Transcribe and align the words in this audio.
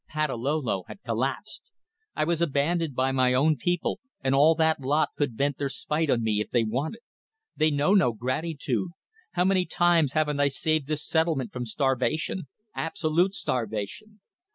Patalolo 0.09 0.83
had 0.87 1.03
collapsed. 1.03 1.61
I 2.15 2.23
was 2.23 2.41
abandoned 2.41 2.95
by 2.95 3.11
my 3.11 3.35
own 3.35 3.55
people, 3.55 3.99
and 4.23 4.33
all 4.33 4.55
that 4.55 4.79
lot 4.79 5.09
could 5.15 5.37
vent 5.37 5.59
their 5.59 5.69
spite 5.69 6.09
on 6.09 6.23
me 6.23 6.41
if 6.41 6.49
they 6.49 6.63
wanted. 6.63 7.01
They 7.55 7.69
know 7.69 7.93
no 7.93 8.11
gratitude. 8.11 8.89
How 9.33 9.45
many 9.45 9.67
times 9.67 10.13
haven't 10.13 10.39
I 10.39 10.47
saved 10.47 10.87
this 10.87 11.05
settlement 11.07 11.53
from 11.53 11.67
starvation? 11.67 12.47
Absolute 12.73 13.35
starvation. 13.35 14.21